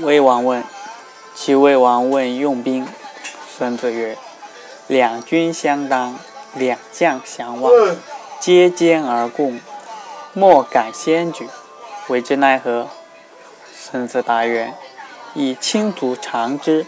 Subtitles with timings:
[0.00, 0.64] 魏王问
[1.34, 2.86] ：“齐魏王问用兵。”
[3.56, 4.18] 孙子曰
[4.88, 6.18] ：“两军相当，
[6.54, 7.72] 两将相望，
[8.40, 9.60] 皆肩而共，
[10.32, 11.48] 莫敢先举，
[12.08, 12.88] 为之奈何？”
[13.78, 14.74] 孙子答曰
[15.34, 16.84] ：“以轻足长之，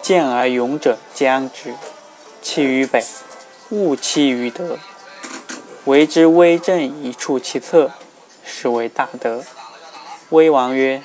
[0.00, 1.74] 健而勇者将之。
[2.40, 3.04] 弃于北，
[3.68, 4.78] 勿弃于德。
[5.84, 7.90] 为之威震以处其侧，
[8.42, 9.44] 是为大德。”
[10.30, 11.02] 魏王曰：“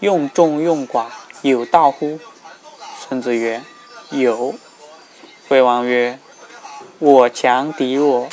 [0.00, 1.06] 用众用寡，
[1.42, 2.18] 有道乎？”
[2.98, 3.62] 孙子曰
[4.10, 4.54] ：“有。”
[5.48, 6.18] 魏王曰
[6.98, 8.28] ：“我强敌弱，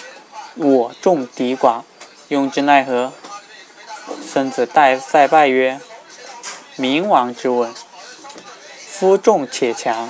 [0.56, 1.82] 我众敌寡，
[2.28, 3.14] 用之奈何？”
[4.26, 5.80] 孙子代再拜曰
[6.76, 7.74] ：“明王之问，
[8.88, 10.10] 夫众且强，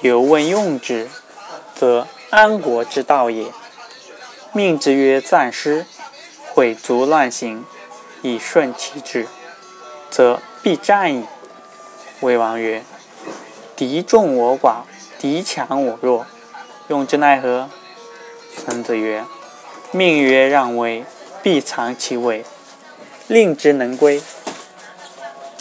[0.00, 1.08] 犹问用之，
[1.74, 3.46] 则安国之道也。
[4.52, 5.86] 命之曰暂失，
[6.54, 7.64] 毁足乱行。”
[8.20, 9.28] 以顺其志，
[10.10, 11.24] 则必战矣。
[12.20, 12.84] 魏王曰
[13.74, 14.82] ：“敌众我寡，
[15.18, 16.26] 敌强我弱，
[16.88, 17.70] 用之奈何？”
[18.54, 19.24] 孙子曰
[19.92, 21.06] ：“命曰让位，
[21.42, 22.44] 必藏其位，
[23.28, 24.22] 令之能归。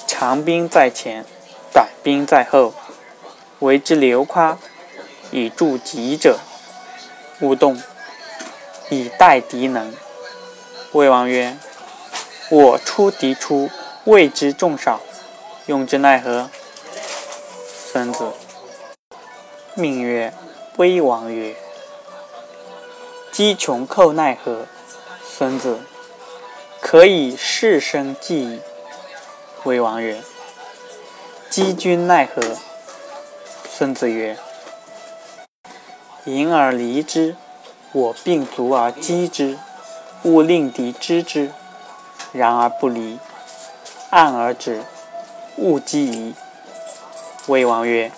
[0.06, 1.24] 长兵在前，
[1.72, 2.74] 短兵在后，
[3.60, 4.58] 为之流夸，
[5.32, 6.38] 以助己者。
[7.40, 7.82] 勿动，
[8.90, 9.96] 以待敌能。”
[10.92, 11.58] 魏王曰。
[12.50, 13.70] 我出敌出，
[14.08, 15.02] 谓之众少，
[15.66, 16.50] 用之奈何？
[17.92, 18.32] 孙子
[19.74, 20.34] 命曰
[20.78, 21.54] ：“威王曰
[23.34, 24.66] ：‘击穷寇奈何？’
[25.28, 25.82] 孙子
[26.80, 28.62] 可以事生计矣。
[29.66, 30.22] 威王曰
[31.52, 32.42] ：‘击军奈何？’
[33.70, 34.38] 孙子曰
[36.24, 37.36] ：‘迎而离之，
[37.92, 39.58] 我并足而击之，
[40.24, 41.52] 勿令敌知之。’
[42.32, 43.20] 然而不离，
[44.10, 44.84] 暗而止，
[45.58, 46.34] 勿击夷。
[47.48, 48.12] 魏王曰：“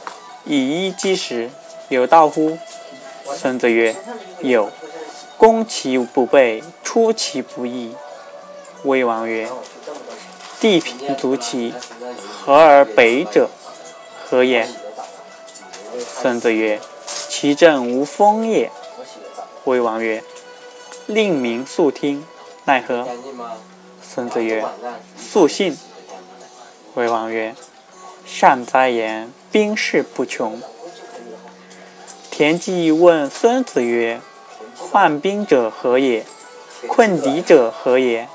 [0.46, 1.50] 以一击十，
[1.88, 2.58] 有道乎？”
[3.36, 3.96] 孙子曰
[4.42, 4.70] ：“有。
[5.38, 7.96] 攻其不备，出其不意。”
[8.84, 9.50] 魏王曰
[10.60, 11.74] ：“地平足齐，
[12.44, 13.50] 和而北者，
[14.26, 14.68] 何也？”
[16.22, 16.80] 孙子曰
[17.30, 18.70] ：“其政无风也。”
[19.66, 20.24] 魏王曰
[21.08, 22.26] ：“令民肃听，
[22.66, 23.08] 奈何？”
[24.02, 24.66] 孙子曰
[25.32, 25.78] ：“素信。”
[26.96, 27.54] 魏王曰
[28.26, 30.60] ：“善哉言，兵士不穷。”
[32.32, 34.22] 田忌问孙子曰
[34.76, 36.26] ：“患兵者何也？
[36.88, 38.28] 困敌者何也？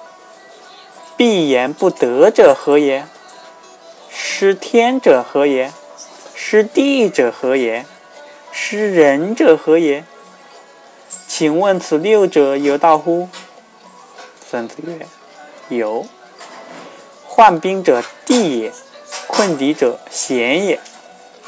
[1.16, 3.06] 必言不得者何也？
[4.08, 5.72] 失天者何也？
[6.36, 7.84] 失地者何也？
[8.52, 10.04] 失人者何也？
[11.26, 13.28] 请问此六者有道乎？”
[14.48, 15.04] 孙子曰。
[15.70, 16.06] 有
[17.36, 18.72] 患兵者地也，
[19.26, 20.78] 困敌者险也。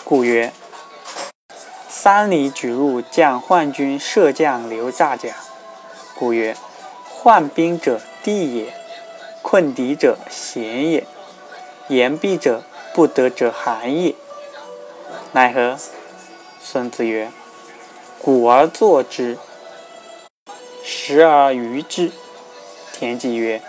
[0.02, 0.52] 故曰：
[1.88, 5.36] 三里举入将患军射将留诈甲。
[6.18, 6.56] 故曰：
[7.04, 8.74] 患兵者地也，
[9.42, 11.06] 困敌者险也，
[11.86, 14.16] 言必者不得者寒也。
[15.30, 15.78] 奈何？
[16.60, 17.30] 孙子曰：
[18.20, 19.38] 古而作之，
[20.82, 22.10] 时而娱之。
[22.92, 23.62] 田忌曰。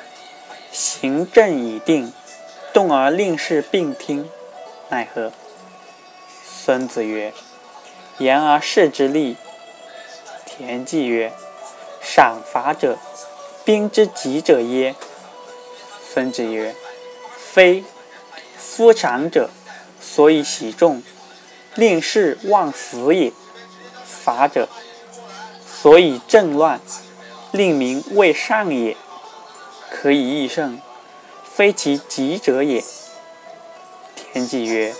[0.79, 2.13] 行政已定，
[2.71, 4.29] 动而令事并听，
[4.89, 5.31] 奈何？
[6.45, 7.33] 孙子曰
[8.19, 9.37] ：“言而事之利。”
[10.45, 11.33] 田忌曰
[11.99, 12.99] ：“赏罚者，
[13.65, 14.93] 兵之极者耶？”
[16.13, 16.75] 孙子曰
[17.35, 17.83] ：“非。
[18.55, 19.49] 夫赏者，
[19.99, 21.01] 所以喜众，
[21.73, 23.31] 令事忘死也；
[24.05, 24.69] 罚者，
[25.65, 26.79] 所以政乱，
[27.51, 28.95] 令民畏上也。”
[29.89, 30.79] 可以易胜，
[31.43, 32.83] 非其急者也。
[34.15, 34.93] 田忌曰：“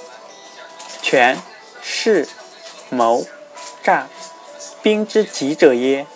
[1.02, 1.38] 权、
[1.82, 2.28] 势、
[2.90, 3.26] 谋、
[3.84, 4.08] 诈，
[4.82, 6.08] 兵之极者耶？”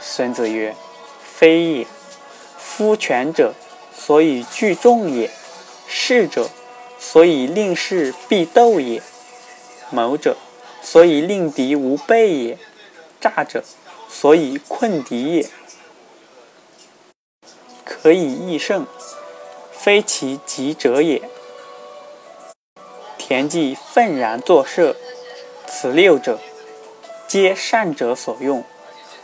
[0.00, 0.74] 孙子曰
[1.22, 1.86] ：“非也。
[2.58, 3.54] 夫权者，
[3.94, 5.28] 所以聚众也；
[5.86, 6.48] 势者，
[6.98, 9.00] 所以令事必斗也；
[9.90, 10.36] 谋者，
[10.82, 12.56] 所以令敌无备也；
[13.20, 13.62] 诈者，
[14.08, 15.48] 所以困敌也。”
[18.02, 18.84] 可以易胜，
[19.70, 21.22] 非其急者也。
[23.16, 24.96] 田忌愤然作射，
[25.68, 26.40] 此六者，
[27.28, 28.64] 皆善者所用。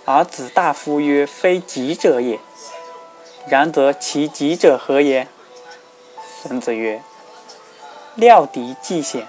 [0.05, 2.39] 而子大夫曰：“非急者也。”
[3.51, 5.27] 然则其急者何也？
[6.41, 7.03] 孙子曰
[8.15, 9.27] ：“料敌计险，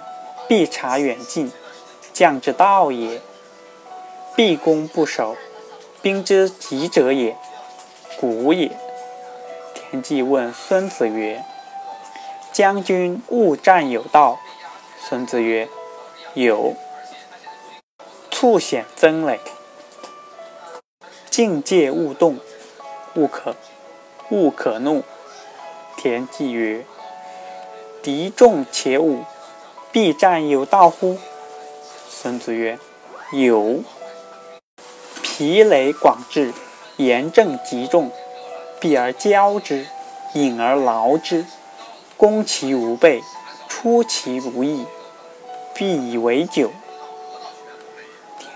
[0.48, 1.52] 必察远近，
[2.14, 3.20] 将之道也。
[4.36, 5.36] 必攻不守，
[6.04, 7.36] 兵之急者也，
[8.20, 8.72] 古也。”
[9.92, 11.44] 田忌问孙子曰
[12.54, 14.40] ：“将军勿战有道。
[15.00, 15.68] 孙子曰：
[16.36, 16.76] 有。
[18.30, 19.40] 促显增累，
[21.32, 22.38] 境界勿动，
[23.16, 23.56] 勿可，
[24.30, 25.04] 勿可怒。
[25.98, 26.86] 田忌曰：
[28.04, 29.24] 敌众且武，
[29.92, 31.18] 必战有道乎？
[32.08, 32.78] 孙子曰：
[33.32, 33.80] 有。
[35.24, 36.54] 疲累广志，
[36.98, 38.12] 严正极重，
[38.80, 39.86] 避而交之，
[40.34, 41.46] 引而劳之，
[42.16, 43.22] 攻其无备，
[43.68, 44.86] 出其不意，
[45.74, 46.72] 必以为久。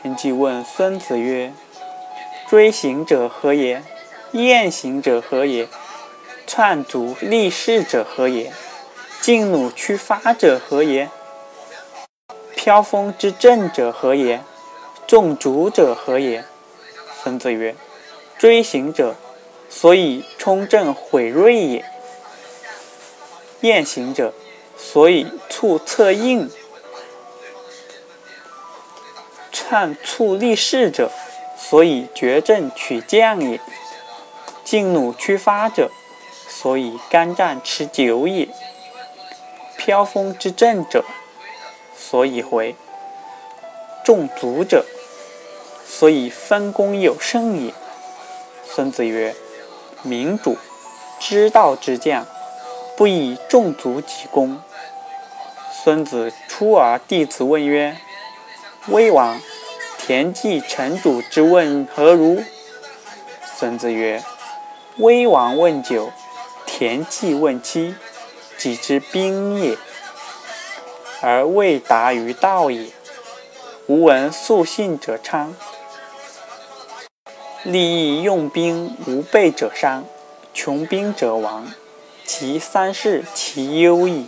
[0.01, 1.53] 田忌问孙子曰
[2.49, 3.83] ：“追行者何也？
[4.31, 5.67] 雁行者何也？
[6.45, 8.51] 篡足立事者何也？
[9.21, 11.09] 劲弩屈发者何也？
[12.55, 14.41] 飘风之阵者何也？
[15.07, 16.43] 众逐者何也？”
[17.23, 17.75] 孙子曰
[18.37, 19.15] ：“追行者，
[19.73, 21.83] 所以冲阵毁锐也；
[23.61, 24.33] 雁行者，
[24.77, 26.49] 所以促策应。”
[29.73, 31.09] 汉促立事者，
[31.57, 33.57] 所以决阵取将也；
[34.63, 35.89] 劲弩屈发者，
[36.47, 38.49] 所以干战持久也；
[39.75, 41.03] 飘风之阵者，
[41.97, 42.75] 所以回；
[44.05, 44.85] 众卒者，
[45.87, 47.73] 所以分工有胜也。
[48.63, 49.35] 孙子曰
[50.03, 50.57] ：“民主
[51.19, 52.25] 之道之将，
[52.95, 54.61] 不以众卒己功。”
[55.83, 57.97] 孙子出而弟子问曰
[58.87, 59.41] ：“威王。”
[60.05, 62.43] 田忌、城主之问何如？
[63.55, 64.21] 孙子曰
[64.99, 66.11] ：“威王问九，
[66.65, 67.95] 田忌问七，
[68.57, 69.77] 己之兵也，
[71.21, 72.87] 而未达于道也。
[73.87, 75.55] 吾闻素信者昌，
[77.63, 80.03] 利益用兵无备者伤，
[80.53, 81.71] 穷兵者亡。
[82.25, 84.27] 其三世，其忧矣。”